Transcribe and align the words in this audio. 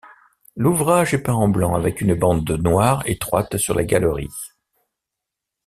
L'ouvrage 0.55 1.13
est 1.13 1.21
peint 1.21 1.47
blanc 1.47 1.75
avec 1.75 2.01
une 2.01 2.15
bande 2.15 2.49
noire 2.49 3.03
étroite 3.05 3.57
sur 3.57 3.75
la 3.75 3.83
galerie. 3.83 4.29